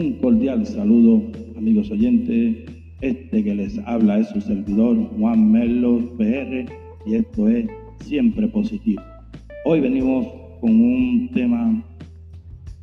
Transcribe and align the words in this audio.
Un 0.00 0.14
cordial 0.14 0.64
saludo, 0.64 1.22
amigos 1.58 1.90
oyentes. 1.90 2.56
Este 3.02 3.44
que 3.44 3.54
les 3.54 3.78
habla 3.80 4.20
es 4.20 4.28
su 4.28 4.40
servidor 4.40 4.96
Juan 5.18 5.52
Melo 5.52 5.98
PR 6.16 6.64
y 7.04 7.16
esto 7.16 7.50
es 7.50 7.66
Siempre 8.06 8.48
Positivo. 8.48 9.02
Hoy 9.66 9.80
venimos 9.80 10.26
con 10.62 10.70
un 10.70 11.28
tema, 11.34 11.84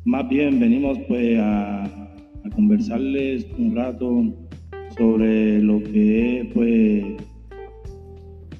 más 0.04 0.28
bien 0.28 0.60
venimos 0.60 0.96
pues 1.08 1.36
a, 1.40 1.82
a 1.82 2.50
conversarles 2.54 3.48
un 3.58 3.74
rato 3.74 4.24
sobre 4.96 5.60
lo 5.60 5.82
que 5.82 6.42
es 6.42 6.46
pues 6.54 7.04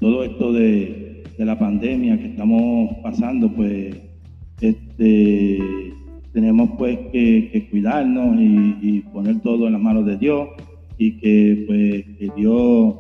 todo 0.00 0.24
esto 0.24 0.52
de, 0.52 1.22
de 1.38 1.44
la 1.44 1.56
pandemia 1.56 2.18
que 2.18 2.26
estamos 2.26 2.90
pasando, 3.04 3.52
pues 3.52 3.96
este 4.60 5.58
tenemos 6.38 6.70
pues 6.78 6.96
que, 7.10 7.66
cuidarnos 7.68 8.36
y, 8.40 9.00
poner 9.12 9.40
todo 9.40 9.66
en 9.66 9.72
las 9.72 9.82
manos 9.82 10.06
de 10.06 10.16
Dios 10.16 10.50
y 10.96 11.18
que 11.18 11.64
pues 11.66 12.04
que 12.16 12.30
Dios 12.36 12.94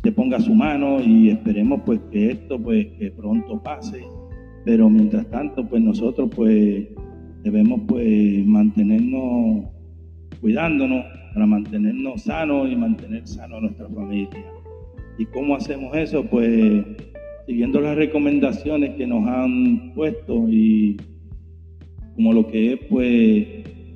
te 0.00 0.12
ponga 0.12 0.38
su 0.38 0.54
mano 0.54 1.00
y 1.00 1.30
esperemos 1.30 1.80
pues 1.84 1.98
que 2.12 2.30
esto 2.30 2.56
pues 2.56 2.86
que 2.96 3.10
pronto 3.10 3.60
pase. 3.60 4.04
Pero 4.64 4.88
mientras 4.88 5.28
tanto 5.28 5.66
pues 5.68 5.82
nosotros 5.82 6.30
pues 6.36 6.86
debemos 7.42 7.80
pues 7.88 8.46
mantenernos 8.46 9.64
cuidándonos 10.40 11.04
para 11.34 11.46
mantenernos 11.46 12.22
sanos 12.22 12.70
y 12.70 12.76
mantener 12.76 13.26
sano 13.26 13.56
a 13.56 13.60
nuestra 13.62 13.88
familia. 13.88 14.52
Y 15.18 15.26
cómo 15.26 15.56
hacemos 15.56 15.96
eso 15.96 16.22
pues 16.22 16.84
siguiendo 17.44 17.80
las 17.80 17.96
recomendaciones 17.96 18.94
que 18.94 19.04
nos 19.04 19.26
han 19.26 19.94
puesto 19.94 20.48
y 20.48 20.96
como 22.18 22.32
lo 22.32 22.48
que 22.48 22.72
es, 22.72 22.80
pues, 22.90 23.46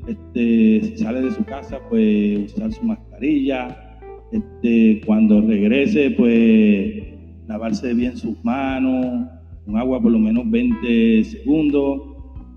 este, 0.06 0.80
si 0.80 0.96
sale 0.96 1.22
de 1.22 1.32
su 1.32 1.44
casa, 1.44 1.80
pues 1.90 2.54
usar 2.54 2.72
su 2.72 2.84
mascarilla, 2.84 3.98
este, 4.30 5.00
cuando 5.04 5.40
regrese, 5.40 6.12
pues 6.12 7.02
lavarse 7.48 7.92
bien 7.94 8.16
sus 8.16 8.36
manos, 8.44 9.28
con 9.64 9.76
agua 9.76 10.00
por 10.00 10.12
lo 10.12 10.20
menos 10.20 10.48
20 10.48 11.24
segundos 11.24 12.00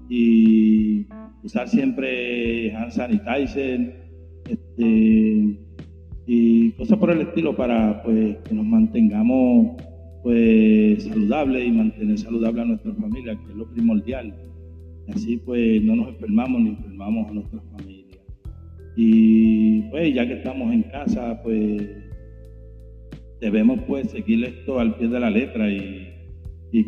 y 0.08 1.08
usar 1.44 1.68
siempre 1.68 2.72
hand 2.76 2.92
sanitizer 2.92 4.06
este, 4.48 5.60
y 6.28 6.72
cosas 6.74 7.00
por 7.00 7.10
el 7.10 7.22
estilo 7.22 7.56
para 7.56 8.04
pues, 8.04 8.38
que 8.48 8.54
nos 8.54 8.66
mantengamos 8.66 9.82
pues 10.22 11.06
saludables 11.06 11.68
y 11.68 11.72
mantener 11.72 12.20
saludable 12.20 12.62
a 12.62 12.66
nuestra 12.66 12.94
familia, 12.94 13.36
que 13.36 13.52
es 13.52 13.58
lo 13.58 13.68
primordial. 13.68 14.32
Así 15.14 15.38
pues 15.38 15.82
no 15.84 15.96
nos 15.96 16.10
enfermamos 16.10 16.62
ni 16.62 16.70
enfermamos 16.70 17.30
a 17.30 17.34
nuestra 17.34 17.60
familia. 17.78 18.22
Y 18.96 19.82
pues 19.90 20.14
ya 20.14 20.28
que 20.28 20.34
estamos 20.34 20.74
en 20.74 20.84
casa, 20.84 21.42
pues 21.44 21.82
debemos 23.42 23.80
pues 23.88 24.10
seguir 24.10 24.44
esto 24.46 24.80
al 24.80 24.96
pie 24.96 25.08
de 25.08 25.20
la 25.20 25.30
letra 25.30 25.70
y, 25.70 26.12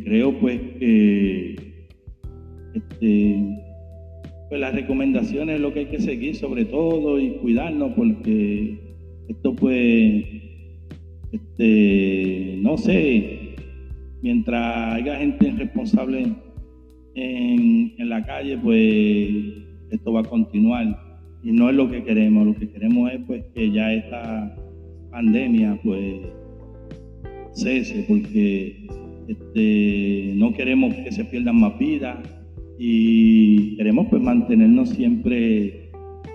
creo 0.04 0.38
pues 0.40 0.60
que 0.80 1.56
este, 2.74 3.58
pues 4.50 4.60
las 4.60 4.76
recomendaciones 4.76 5.56
es 5.56 5.62
lo 5.62 5.74
que 5.74 5.80
hay 5.80 5.86
que 5.86 6.02
seguir 6.02 6.36
sobre 6.36 6.66
todo 6.66 7.18
y 7.22 7.38
cuidarnos 7.38 7.94
porque 7.94 8.78
esto 9.30 9.56
pues 9.56 10.26
este, 11.32 12.60
no 12.62 12.78
sé, 12.78 13.56
mientras 14.22 14.94
haya 14.96 15.18
gente 15.20 15.52
responsable 15.52 16.34
en, 17.18 18.10
la 18.10 18.24
calle, 18.24 18.58
pues 18.58 19.34
esto 19.90 20.14
va 20.14 20.22
a 20.22 20.24
continuar. 20.24 20.86
Y 21.44 21.52
no 21.52 21.70
es 21.70 21.76
lo 21.76 21.90
que 21.90 22.04
queremos, 22.04 22.46
lo 22.46 22.56
que 22.56 22.70
queremos 22.70 23.12
es 23.12 23.20
pues 23.26 23.44
que 23.54 23.72
ya 23.72 23.94
esta 23.94 24.56
pandemia 25.12 25.80
pues 25.84 26.22
cese, 27.54 28.06
porque 28.08 28.88
este, 29.28 30.34
no 30.36 30.54
queremos 30.54 30.94
que 30.96 31.12
se 31.12 31.26
pierdan 31.26 31.60
más 31.60 31.78
vidas 31.80 32.18
y 32.78 33.76
queremos 33.78 34.08
pues 34.10 34.22
mantenernos 34.22 34.90
siempre 34.90 35.90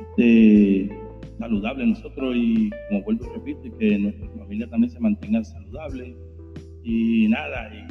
este, 0.09 0.91
saludables 1.39 1.89
nosotros 1.89 2.35
y 2.37 2.71
como 2.89 3.03
vuelvo 3.05 3.27
y 3.27 3.39
repito, 3.39 3.79
que 3.79 3.99
nuestra 3.99 4.29
familia 4.31 4.69
también 4.69 4.91
se 4.91 4.99
mantenga 4.99 5.45
saludable 5.45 6.17
y 6.83 7.29
nada, 7.29 7.71
y, 7.73 7.87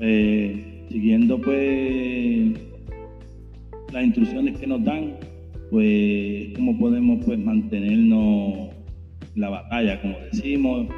eh, 0.00 0.77
siguiendo 0.90 1.40
pues 1.40 2.58
las 3.92 4.04
instrucciones 4.04 4.58
que 4.58 4.66
nos 4.66 4.84
dan, 4.84 5.16
pues 5.70 6.48
cómo 6.56 6.78
podemos 6.78 7.24
pues 7.24 7.38
mantenernos 7.38 8.70
la 9.34 9.50
batalla, 9.50 10.00
como 10.00 10.16
decimos, 10.32 10.88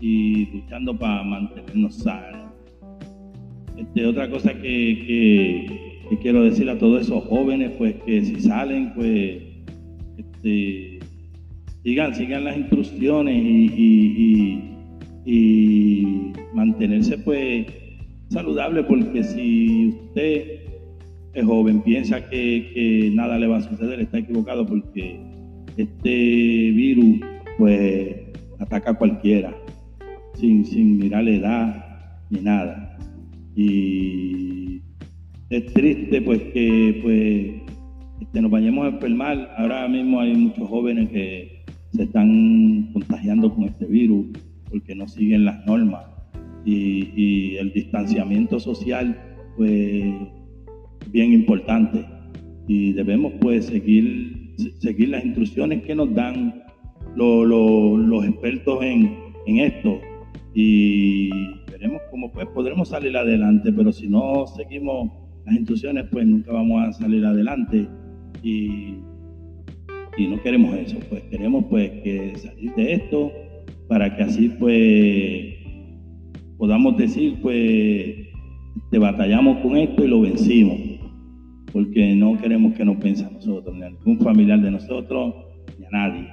y 0.00 0.46
luchando 0.46 0.96
para 0.98 1.22
mantenernos 1.22 1.96
sanos. 1.96 2.52
Este, 3.76 4.06
otra 4.06 4.30
cosa 4.30 4.54
que, 4.54 5.66
quiero 6.22 6.44
decir 6.44 6.68
a 6.70 6.78
todos 6.78 7.02
esos 7.02 7.24
jóvenes, 7.24 7.72
pues 7.76 7.94
que 8.06 8.24
si 8.24 8.40
salen, 8.40 8.92
pues 8.94 9.42
este, 10.16 11.00
sigan, 11.82 12.14
sigan 12.14 12.44
las 12.44 12.56
instrucciones 12.56 13.34
y, 13.44 14.60
y 15.26 16.32
mantenerse 16.54 17.18
pues 17.18 17.66
saludable 18.34 18.82
porque 18.82 19.22
si 19.22 19.88
usted 19.88 20.60
es 21.32 21.44
joven, 21.44 21.80
piensa 21.82 22.28
que, 22.28 23.10
nada 23.14 23.38
le 23.38 23.46
va 23.46 23.58
a 23.58 23.60
suceder, 23.62 24.00
está 24.00 24.18
equivocado 24.18 24.66
porque 24.66 25.20
este 25.76 26.10
virus 26.72 27.20
pues 27.58 28.16
ataca 28.58 28.90
a 28.90 28.94
cualquiera, 28.94 29.56
sin, 30.34 30.64
sin 30.64 30.98
mirar 30.98 31.24
la 31.24 31.30
edad 31.30 32.08
ni 32.30 32.40
nada. 32.40 32.98
Y 33.54 34.82
es 35.50 35.72
triste 35.72 36.20
pues 36.20 36.42
que 36.52 37.00
pues 37.02 37.72
este, 38.20 38.42
nos 38.42 38.50
vayamos 38.50 38.84
a 38.84 38.88
enfermar. 38.88 39.54
Ahora 39.56 39.88
mismo 39.88 40.20
hay 40.20 40.34
muchos 40.34 40.68
jóvenes 40.68 41.08
que 41.10 41.64
se 41.92 42.02
están 42.02 42.90
contagiando 42.92 43.54
con 43.54 43.64
este 43.64 43.86
virus 43.86 44.26
porque 44.68 44.94
no 44.96 45.06
siguen 45.06 45.44
las 45.44 45.64
normas 45.66 46.13
y, 46.64 47.56
el 47.56 47.72
distanciamiento 47.72 48.58
social, 48.58 49.18
pues 49.56 50.04
bien 51.10 51.32
importante. 51.32 52.04
Y 52.66 52.92
debemos 52.92 53.32
pues 53.40 53.66
seguir, 53.66 54.54
seguir 54.78 55.10
las 55.10 55.24
instrucciones 55.24 55.82
que 55.82 55.94
nos 55.94 56.14
dan 56.14 56.62
los 57.16 58.24
expertos 58.26 58.82
en, 58.82 59.16
en 59.46 59.58
esto 59.58 60.00
y 60.54 61.30
veremos 61.70 62.00
cómo 62.10 62.30
pues 62.30 62.46
podremos 62.54 62.88
salir 62.88 63.16
adelante, 63.16 63.72
pero 63.72 63.92
si 63.92 64.08
no 64.08 64.46
seguimos 64.46 65.10
las 65.44 65.56
instrucciones, 65.56 66.06
pues 66.10 66.26
nunca 66.26 66.52
vamos 66.52 66.82
a 66.88 66.92
salir 66.92 67.24
adelante 67.24 67.88
y, 68.42 68.94
y 70.16 70.26
no 70.28 70.40
queremos 70.42 70.74
eso, 70.76 70.96
pues 71.10 71.22
queremos 71.24 71.64
pues 71.68 71.90
que 72.02 72.32
salir 72.36 72.72
de 72.76 72.92
esto 72.94 73.32
para 73.88 74.16
que 74.16 74.22
así 74.22 74.48
pues 74.48 75.63
podamos 76.58 76.96
decir, 76.96 77.38
pues, 77.42 78.14
te 78.90 78.98
batallamos 78.98 79.58
con 79.58 79.76
esto 79.76 80.04
y 80.04 80.08
lo 80.08 80.20
vencimos, 80.20 80.78
porque 81.72 82.14
no 82.14 82.38
queremos 82.40 82.74
que 82.74 82.84
nos 82.84 82.96
piense 82.96 83.24
a 83.24 83.30
nosotros, 83.30 83.74
ni 83.74 83.82
a 83.82 83.90
ningún 83.90 84.18
familiar 84.18 84.60
de 84.60 84.70
nosotros, 84.70 85.34
ni 85.78 85.86
a 85.86 85.90
nadie, 85.90 86.28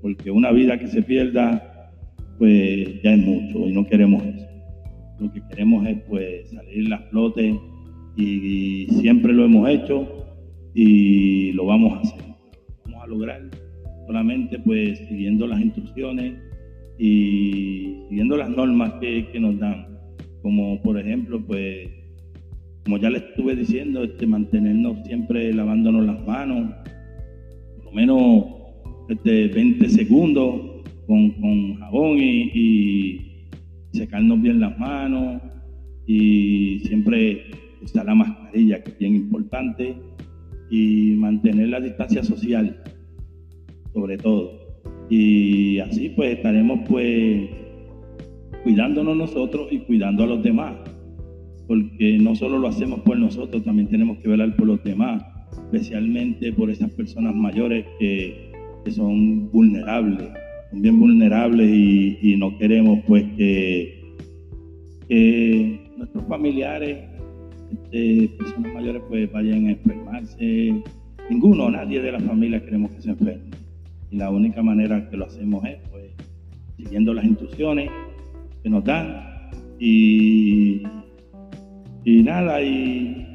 porque 0.00 0.30
una 0.30 0.50
vida 0.52 0.78
que 0.78 0.86
se 0.86 1.02
pierda, 1.02 1.90
pues 2.38 3.02
ya 3.02 3.14
es 3.14 3.18
mucho 3.18 3.68
y 3.68 3.72
no 3.72 3.86
queremos 3.86 4.22
eso. 4.24 4.46
Lo 5.20 5.32
que 5.32 5.40
queremos 5.50 5.86
es, 5.86 6.00
pues, 6.08 6.50
salir 6.50 6.92
a 6.92 6.98
flote 7.10 7.58
y, 8.16 8.86
siempre 9.00 9.32
lo 9.32 9.44
hemos 9.44 9.68
hecho 9.68 10.06
y 10.74 11.52
lo 11.52 11.66
vamos 11.66 11.92
a 11.94 12.00
hacer. 12.00 12.24
vamos 12.84 13.04
a 13.04 13.06
lograr 13.06 13.50
solamente, 14.06 14.58
pues, 14.58 14.98
siguiendo 15.08 15.46
las 15.46 15.60
instrucciones 15.60 16.34
y 16.98 18.04
siguiendo 18.08 18.36
las 18.36 18.50
normas 18.50 18.94
que, 19.00 19.28
nos 19.40 19.58
dan, 19.58 19.86
como 20.42 20.80
por 20.82 20.98
ejemplo, 20.98 21.40
pues, 21.44 21.88
como 22.84 22.98
ya 22.98 23.10
les 23.10 23.22
estuve 23.22 23.56
diciendo, 23.56 24.02
este, 24.04 24.26
mantenernos 24.26 24.98
siempre 25.06 25.52
lavándonos 25.52 26.04
las 26.04 26.26
manos, 26.26 26.74
por 27.76 27.84
lo 27.86 27.92
menos 27.92 28.44
este, 29.08 29.48
20 29.48 29.88
segundos 29.88 30.82
con, 31.06 31.74
jabón 31.76 32.18
y, 32.18 32.50
y, 32.54 33.28
secarnos 33.92 34.40
bien 34.40 34.58
las 34.58 34.78
manos 34.78 35.42
y 36.06 36.80
siempre 36.86 37.44
usar 37.82 38.06
la 38.06 38.14
mascarilla, 38.14 38.82
que 38.82 38.90
es 38.90 38.98
bien 38.98 39.16
importante, 39.16 39.94
y 40.70 41.14
mantener 41.16 41.68
la 41.68 41.80
distancia 41.80 42.22
social, 42.24 42.82
sobre 43.92 44.16
todo. 44.16 44.61
Y 45.08 45.78
así 45.80 46.10
pues 46.10 46.36
estaremos 46.36 46.80
pues 46.88 47.48
cuidándonos 48.62 49.16
nosotros 49.16 49.68
y 49.70 49.78
cuidando 49.80 50.24
a 50.24 50.26
los 50.26 50.42
demás. 50.42 50.74
Porque 51.66 52.18
no 52.18 52.34
solo 52.34 52.58
lo 52.58 52.68
hacemos 52.68 53.00
por 53.00 53.18
nosotros, 53.18 53.64
también 53.64 53.88
tenemos 53.88 54.18
que 54.18 54.28
velar 54.28 54.54
por 54.56 54.66
los 54.66 54.82
demás. 54.84 55.22
especialmente 55.52 56.52
por 56.52 56.70
esas 56.70 56.90
personas 56.92 57.34
mayores 57.34 57.84
que, 57.98 58.50
son 58.90 59.50
vulnerables, 59.52 60.28
son 60.70 60.82
bien 60.82 60.98
vulnerables 60.98 61.70
y, 61.70 62.36
no 62.36 62.56
queremos 62.58 63.00
pues 63.06 63.24
que, 63.36 64.00
nuestros 65.96 66.24
familiares, 66.26 66.98
este, 67.70 68.28
personas 68.38 68.74
mayores 68.74 69.02
pues 69.08 69.30
vayan 69.30 69.66
a 69.66 69.70
enfermarse. 69.72 70.82
Ninguno, 71.30 71.70
nadie 71.70 72.02
de 72.02 72.12
la 72.12 72.20
familia 72.20 72.62
queremos 72.64 72.90
que 72.92 73.02
se 73.02 73.10
enferme. 73.10 73.51
Y 74.12 74.16
la 74.16 74.30
única 74.30 74.62
manera 74.62 75.08
que 75.08 75.16
lo 75.16 75.24
hacemos 75.24 75.64
es 75.64 75.78
pues 75.90 76.12
siguiendo 76.76 77.14
las 77.14 77.24
instrucciones 77.24 77.90
que 78.62 78.68
nos 78.68 78.84
dan 78.84 79.50
y, 79.80 80.82
y 82.04 82.22
nada, 82.22 82.62
y 82.62 83.26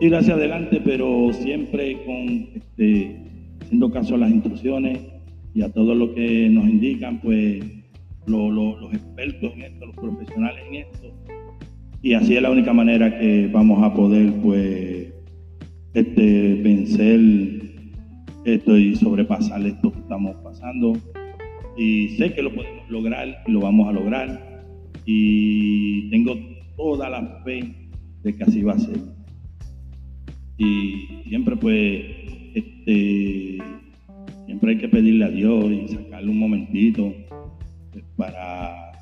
ir 0.00 0.14
hacia 0.14 0.34
adelante, 0.34 0.80
pero 0.84 1.32
siempre 1.32 2.04
con 2.04 2.48
este, 2.54 3.16
haciendo 3.62 3.90
caso 3.92 4.16
a 4.16 4.18
las 4.18 4.32
instrucciones 4.32 4.98
y 5.54 5.62
a 5.62 5.72
todo 5.72 5.94
lo 5.94 6.12
que 6.14 6.50
nos 6.50 6.68
indican, 6.68 7.20
pues 7.20 7.64
los 8.26 8.92
expertos 8.92 9.52
en 9.54 9.62
esto, 9.62 9.86
los 9.86 9.96
profesionales 9.96 10.64
en 10.68 10.74
esto. 10.74 11.14
Y 12.02 12.14
así 12.14 12.36
es 12.36 12.42
la 12.42 12.50
única 12.50 12.72
manera 12.72 13.18
que 13.18 13.48
vamos 13.52 13.82
a 13.82 13.94
poder, 13.94 14.32
pues, 14.42 15.12
este, 15.94 16.54
vencer 16.62 17.63
esto 18.44 18.76
y 18.76 18.96
sobrepasar 18.96 19.64
esto 19.66 19.92
que 19.92 19.98
estamos 19.98 20.36
pasando. 20.42 20.92
Y 21.76 22.10
sé 22.16 22.32
que 22.32 22.42
lo 22.42 22.54
podemos 22.54 22.88
lograr 22.88 23.42
y 23.46 23.52
lo 23.52 23.60
vamos 23.60 23.88
a 23.88 23.92
lograr. 23.92 24.64
Y 25.06 26.10
tengo 26.10 26.34
toda 26.76 27.10
la 27.10 27.42
fe 27.44 27.74
de 28.22 28.34
que 28.34 28.44
así 28.44 28.62
va 28.62 28.72
a 28.72 28.78
ser 28.78 28.98
y 30.56 31.22
siempre 31.28 31.56
pues 31.56 32.04
este 32.54 33.58
siempre 34.46 34.72
hay 34.72 34.78
que 34.78 34.88
pedirle 34.88 35.24
a 35.24 35.30
Dios 35.30 35.64
y 35.70 35.88
sacarle 35.88 36.30
un 36.30 36.38
momentito 36.38 37.12
pues, 37.92 38.04
para 38.16 38.92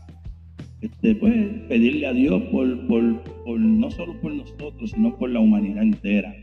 este 0.80 1.14
pues 1.14 1.34
pedirle 1.68 2.06
a 2.06 2.12
Dios 2.12 2.42
por, 2.44 2.86
por, 2.86 3.22
por, 3.44 3.60
no 3.60 3.90
solo 3.90 4.18
por 4.20 4.32
nosotros 4.32 4.90
sino 4.90 5.16
por 5.18 5.30
la 5.30 5.40
humanidad 5.40 5.82
entera 5.82 6.34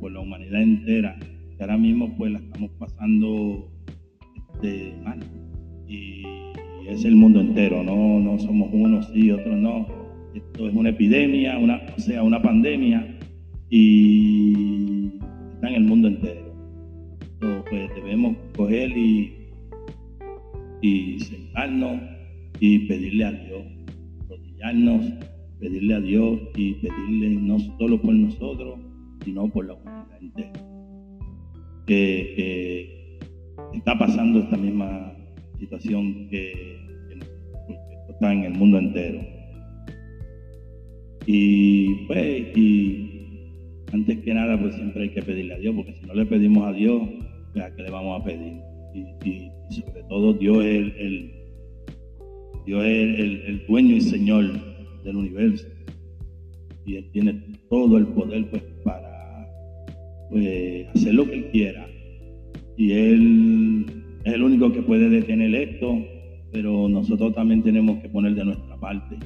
por 0.00 0.12
la 0.12 0.20
humanidad 0.20 0.62
entera 0.62 1.18
que 1.56 1.62
ahora 1.62 1.76
mismo 1.76 2.14
pues 2.16 2.32
la 2.32 2.38
estamos 2.38 2.70
pasando 2.78 3.70
este, 4.36 4.94
mal 5.04 5.20
y 5.86 6.22
es 6.88 7.04
el 7.04 7.16
mundo 7.16 7.40
entero 7.40 7.82
no 7.82 8.20
no 8.20 8.38
somos 8.38 8.68
unos 8.72 9.06
sí 9.12 9.30
otros 9.30 9.56
no 9.56 9.86
esto 10.34 10.68
es 10.68 10.74
una 10.74 10.90
epidemia 10.90 11.58
una 11.58 11.80
o 11.96 12.00
sea 12.00 12.22
una 12.22 12.40
pandemia 12.42 13.14
y 13.70 15.18
está 15.52 15.68
en 15.68 15.74
el 15.74 15.84
mundo 15.84 16.06
entero. 16.06 16.54
Entonces, 17.20 17.64
pues 17.68 17.94
debemos 17.96 18.36
coger 18.56 18.96
y, 18.96 19.48
y 20.80 21.18
sentarnos 21.18 22.00
y 22.60 22.86
pedirle 22.86 23.24
a 23.24 23.32
Dios, 23.32 23.64
rodillarnos, 24.28 25.06
pedirle 25.58 25.94
a 25.94 26.00
Dios 26.00 26.40
y 26.56 26.74
pedirle 26.74 27.30
no 27.30 27.58
solo 27.78 28.00
por 28.00 28.14
nosotros, 28.14 28.78
sino 29.24 29.48
por 29.48 29.66
la 29.66 29.74
humanidad 29.74 30.18
entera. 30.20 30.52
Que, 31.86 33.18
está 33.74 33.98
pasando 33.98 34.38
esta 34.40 34.56
misma 34.56 35.12
situación 35.58 36.28
que, 36.28 36.78
que 37.68 38.12
está 38.12 38.32
en 38.32 38.44
el 38.44 38.52
mundo 38.52 38.78
entero. 38.78 39.20
Y 41.26 42.06
pues, 42.06 42.56
y 42.56 43.14
antes 43.92 44.18
que 44.20 44.34
nada, 44.34 44.60
pues 44.60 44.74
siempre 44.74 45.04
hay 45.04 45.10
que 45.10 45.22
pedirle 45.22 45.54
a 45.54 45.58
Dios, 45.58 45.74
porque 45.74 45.94
si 45.94 46.06
no 46.06 46.14
le 46.14 46.26
pedimos 46.26 46.66
a 46.66 46.72
Dios, 46.72 47.02
pues, 47.52 47.64
¿a 47.64 47.74
qué 47.74 47.82
le 47.82 47.90
vamos 47.90 48.20
a 48.20 48.24
pedir? 48.24 48.60
Y, 48.94 49.50
sobre 49.70 50.02
todo 50.08 50.34
Dios 50.34 50.64
es 50.64 50.92
el, 50.98 51.32
Dios 52.66 52.84
es 52.84 53.18
el, 53.18 53.64
dueño 53.66 53.96
y 53.96 54.00
señor 54.00 54.44
del 55.04 55.16
universo. 55.16 55.66
Y 56.86 56.96
Él 56.96 57.08
tiene 57.12 57.42
todo 57.70 57.96
el 57.96 58.06
poder 58.08 58.50
pues 58.50 58.62
pues, 60.30 60.86
hacer 60.94 61.14
lo 61.14 61.24
que 61.26 61.34
Él 61.34 61.46
quiera. 61.50 61.86
Y 62.76 62.92
Él 62.92 63.86
es 64.24 64.34
el 64.34 64.42
único 64.42 64.72
que 64.72 64.82
puede 64.82 65.08
detener 65.08 65.54
esto, 65.54 65.98
pero 66.52 66.88
nosotros 66.88 67.34
también 67.34 67.62
tenemos 67.62 68.00
que 68.02 68.08
poner 68.08 68.34
de 68.34 68.44
nuestra 68.44 68.76
parte 68.78 69.16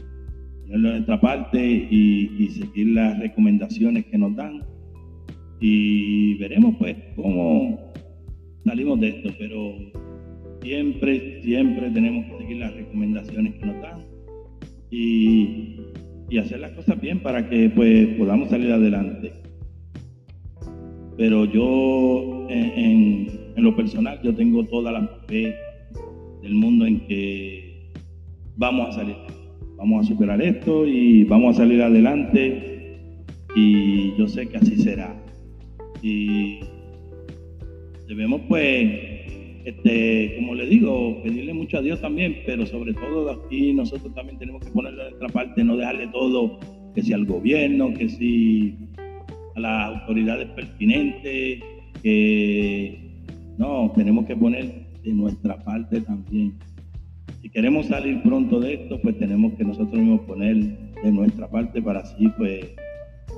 de 0.68 0.78
nuestra 0.78 1.20
parte 1.20 1.58
y, 1.90 2.48
seguir 2.50 2.88
las 2.88 3.18
recomendaciones 3.18 4.06
que 4.06 4.18
nos 4.18 4.34
dan. 4.36 4.62
Y 5.60 6.34
veremos 6.34 6.76
pues 6.78 6.96
cómo 7.16 7.92
salimos 8.64 9.00
de 9.00 9.08
esto, 9.08 9.30
pero 9.38 9.74
siempre, 10.62 11.42
siempre 11.42 11.90
tenemos 11.90 12.26
que 12.26 12.38
seguir 12.38 12.58
las 12.58 12.74
recomendaciones 12.74 13.54
que 13.54 13.66
nos 13.66 13.80
dan 13.80 14.04
y, 14.90 15.76
hacer 16.38 16.60
las 16.60 16.72
cosas 16.72 17.00
bien 17.00 17.20
para 17.20 17.48
que 17.48 17.70
pues 17.70 18.06
podamos 18.18 18.50
salir 18.50 18.70
adelante. 18.70 19.32
Pero 21.18 21.44
yo 21.44 22.46
en, 22.48 23.28
lo 23.56 23.76
personal 23.76 24.18
yo 24.22 24.34
tengo 24.34 24.64
toda 24.64 24.92
la 24.92 25.06
fe 25.26 25.54
del 26.42 26.54
mundo 26.54 26.86
en 26.86 27.00
que 27.06 27.90
vamos 28.56 28.88
a 28.88 28.92
salir 28.92 29.16
vamos 29.76 30.04
a 30.04 30.08
superar 30.08 30.42
esto 30.42 30.86
y 30.86 31.24
vamos 31.24 31.56
a 31.56 31.58
salir 31.58 31.82
adelante 31.82 32.78
y 33.54 34.16
yo 34.16 34.26
sé 34.26 34.48
que 34.48 34.56
así 34.56 34.76
será. 34.76 35.16
Y 36.02 36.60
debemos 38.08 38.42
pues, 38.48 38.90
este, 39.64 40.34
como 40.36 40.54
le 40.54 40.66
digo, 40.66 41.22
pedirle 41.22 41.54
mucho 41.54 41.78
a 41.78 41.82
Dios 41.82 42.00
también, 42.00 42.38
pero 42.44 42.66
sobre 42.66 42.92
todo 42.94 43.30
aquí 43.30 43.72
nosotros 43.72 44.12
también 44.14 44.38
tenemos 44.38 44.64
que 44.64 44.70
ponerle 44.70 45.10
nuestra 45.10 45.28
parte, 45.28 45.62
no 45.62 45.76
dejarle 45.76 46.08
todo, 46.08 46.58
que 46.94 47.02
si 47.02 47.12
al 47.12 47.24
gobierno, 47.24 47.94
que 47.94 48.08
si 48.08 48.76
las 49.58 49.94
autoridades 49.94 50.49
pertinentes, 50.50 51.60
que 52.02 53.25
no, 53.58 53.93
tenemos 53.96 54.26
que 54.26 54.37
poner 54.37 54.87
de 55.02 55.12
nuestra 55.12 55.58
parte 55.64 56.00
también 56.00 56.55
si 57.43 57.50
queremos 57.50 57.87
salir 57.87 58.20
pronto 58.22 58.58
de 58.60 58.75
esto, 58.75 59.00
pues 59.00 59.19
tenemos 59.19 59.52
que 59.55 59.64
nosotros 59.64 59.94
mismos 59.94 60.20
poner 60.22 60.56
de 60.56 61.12
nuestra 61.12 61.49
parte 61.49 61.81
para 61.81 62.00
así 62.00 62.28
pues, 62.37 62.66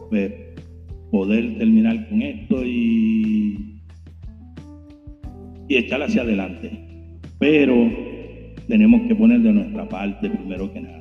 pues 0.09 0.33
poder 1.11 1.59
terminar 1.59 2.09
con 2.09 2.23
esto 2.23 2.65
y, 2.65 3.83
y 5.69 5.77
echar 5.77 6.03
hacia 6.03 6.23
adelante. 6.23 6.71
Pero 7.39 7.75
tenemos 8.69 9.03
que 9.07 9.15
poner 9.15 9.41
de 9.41 9.53
nuestra 9.53 9.89
parte 9.89 10.31
primero 10.31 10.73
que 10.73 10.81
nada, 10.81 11.00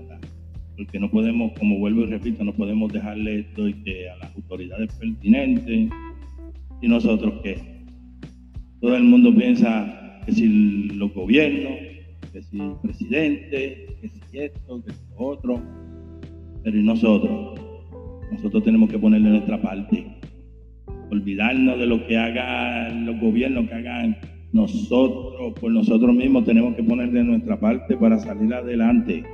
porque 0.80 0.98
no 0.98 1.12
podemos, 1.12 1.52
como 1.60 1.78
vuelvo 1.78 2.04
y 2.04 2.06
repito, 2.06 2.42
no 2.46 2.54
podemos 2.54 2.92
dejarle 2.94 3.42
esto 3.42 3.68
y 3.68 3.74
que 3.84 4.10
a 4.10 4.16
las 4.16 4.34
autoridades 4.34 4.94
pertinentes 4.96 5.90
y 6.82 6.88
nosotros 6.88 7.42
que 7.44 7.58
todo 8.80 8.96
el 8.96 9.04
mundo 9.04 9.36
piensa 9.36 10.22
que 10.26 10.32
si 10.32 10.48
los 10.96 11.14
gobiernos 11.14 11.74
que 12.32 12.42
si 12.44 12.58
presidente, 12.82 13.98
que 14.02 14.08
si 14.08 14.40
esto, 14.40 14.82
que 14.86 14.94
si 14.94 15.00
lo 15.12 15.26
otro, 15.26 15.62
pero 16.64 16.80
y 16.80 16.84
nosotros, 16.84 17.60
nosotros 18.32 18.64
tenemos 18.64 18.90
que 18.90 19.00
ponerle 19.00 19.32
nuestra 19.32 19.62
parte, 19.62 20.06
olvidarnos 21.12 21.78
de 21.78 21.88
lo 21.88 22.08
que 22.08 22.18
hagan 22.18 23.06
los 23.06 23.20
gobiernos, 23.20 23.68
que 23.68 23.74
hagan 23.74 24.18
nosotros, 24.54 25.54
por 25.60 25.72
nosotros 25.72 26.16
mismos 26.16 26.46
tenemos 26.46 26.74
que 26.76 26.84
ponerle 26.84 27.22
nuestra 27.24 27.60
parte 27.60 27.98
para 27.98 28.18
salir 28.18 28.54
adelante. 28.54 29.26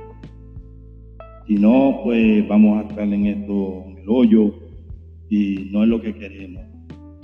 Si 1.46 1.54
no, 1.54 2.00
pues 2.04 2.46
vamos 2.48 2.78
a 2.78 2.88
estar 2.88 3.06
en 3.06 3.26
esto, 3.26 3.84
en 3.86 3.98
el 3.98 4.08
hoyo, 4.08 4.54
y 5.30 5.68
no 5.70 5.82
es 5.82 5.88
lo 5.88 6.00
que 6.00 6.14
queremos. 6.14 6.64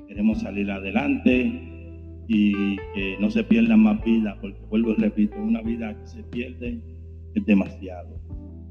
Queremos 0.06 0.40
salir 0.40 0.70
adelante, 0.70 1.72
y 2.28 2.76
que 2.94 3.16
no 3.20 3.30
se 3.30 3.44
pierdan 3.44 3.80
más 3.80 4.02
vidas, 4.04 4.36
porque 4.40 4.58
vuelvo 4.70 4.92
y 4.92 4.94
repito, 4.94 5.36
una 5.38 5.60
vida 5.62 5.94
que 5.98 6.06
se 6.06 6.22
pierde 6.24 6.80
es 7.34 7.46
demasiado. 7.46 8.20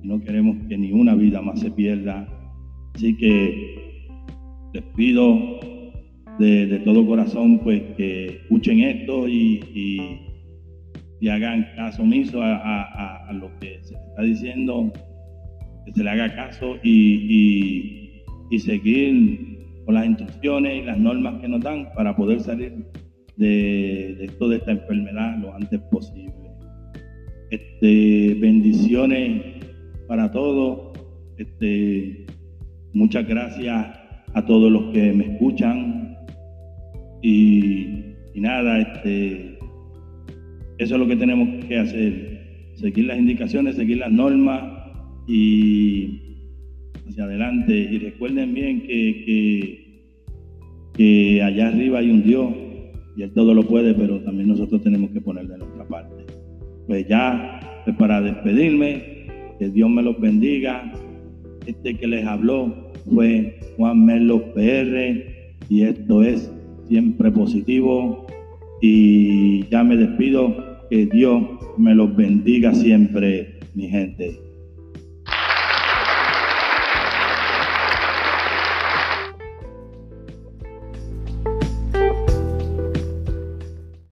Y 0.03 0.07
no 0.07 0.19
queremos 0.19 0.57
que 0.67 0.77
ni 0.77 0.91
una 0.91 1.15
vida 1.15 1.41
más 1.41 1.59
se 1.59 1.69
pierda. 1.71 2.27
Así 2.95 3.15
que 3.17 4.07
les 4.73 4.83
pido 4.95 5.59
de, 6.39 6.81
todo 6.85 7.05
corazón 7.05 7.59
pues 7.59 7.81
que 7.97 8.25
escuchen 8.27 8.79
esto 8.79 9.27
y, 9.27 9.59
y, 11.19 11.27
hagan 11.29 11.67
caso 11.75 12.01
omiso 12.01 12.41
a, 12.41 13.27
a, 13.29 13.33
lo 13.33 13.51
que 13.59 13.79
se 13.83 13.93
está 13.93 14.23
diciendo, 14.23 14.91
que 15.85 15.93
se 15.93 16.03
le 16.03 16.09
haga 16.09 16.35
caso 16.35 16.77
y, 16.83 18.23
y 18.49 18.59
seguir 18.59 19.59
con 19.85 19.95
las 19.95 20.05
instrucciones 20.05 20.83
y 20.83 20.85
las 20.85 20.99
normas 20.99 21.41
que 21.41 21.47
nos 21.47 21.61
dan 21.61 21.91
para 21.95 22.15
poder 22.15 22.39
salir 22.39 22.85
de, 23.37 24.29
de 24.39 24.55
esta 24.55 24.71
enfermedad 24.71 25.37
lo 25.39 25.55
antes 25.55 25.79
posible. 25.91 26.33
Este, 27.49 28.35
bendiciones 28.39 29.41
para 30.07 30.31
todos. 30.31 30.97
Este, 31.37 32.25
muchas 32.93 33.27
gracias 33.27 33.87
a 34.33 34.45
todos 34.45 34.71
los 34.71 34.93
que 34.93 35.13
me 35.13 35.33
escuchan. 35.33 36.17
Y, 37.21 38.15
nada, 38.35 38.79
este, 38.79 39.57
eso 40.77 40.95
es 40.95 40.99
lo 40.99 41.07
que 41.07 41.15
tenemos 41.15 41.65
que 41.65 41.77
hacer, 41.77 42.71
seguir 42.75 43.05
las 43.05 43.19
indicaciones, 43.19 43.75
seguir 43.75 43.97
las 43.97 44.11
normas 44.11 44.80
y 45.27 46.21
hacia 47.07 47.23
adelante. 47.23 47.73
Y 47.73 47.97
recuerden 47.99 48.53
bien 48.53 48.81
que, 48.81 49.87
que, 50.95 51.41
allá 51.41 51.69
arriba 51.69 51.99
hay 51.99 52.11
un 52.11 52.23
Dios 52.23 52.53
y 53.15 53.23
Él 53.23 53.31
todo 53.33 53.53
lo 53.53 53.63
puede, 53.63 53.93
pero 53.93 54.19
también 54.21 54.49
nosotros 54.49 54.81
tenemos 54.83 55.11
que 55.11 55.21
poner 55.21 55.47
de 55.47 55.57
nuestra 55.57 55.87
parte. 55.87 56.25
Pues 56.87 57.07
ya, 57.07 57.81
pues 57.85 57.95
para 57.97 58.21
despedirme, 58.21 59.03
que 59.59 59.69
Dios 59.69 59.89
me 59.89 60.03
los 60.03 60.19
bendiga. 60.19 60.91
Este 61.65 61.95
que 61.95 62.07
les 62.07 62.25
habló 62.25 62.91
fue 63.13 63.59
Juan 63.77 64.05
Melo 64.05 64.53
PR 64.53 65.31
y 65.69 65.83
esto 65.83 66.23
es 66.23 66.51
siempre 66.87 67.31
positivo. 67.31 68.25
Y 68.81 69.67
ya 69.69 69.83
me 69.83 69.95
despido. 69.95 70.71
Que 70.89 71.05
Dios 71.05 71.41
me 71.77 71.95
los 71.95 72.13
bendiga 72.17 72.73
siempre, 72.73 73.59
mi 73.75 73.87
gente. 73.87 74.50